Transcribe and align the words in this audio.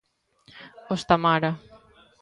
Os 0.93 1.01
Tamara. 1.09 1.51